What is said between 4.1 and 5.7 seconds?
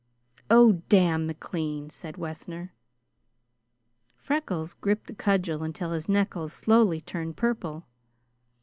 Freckles gripped the cudgel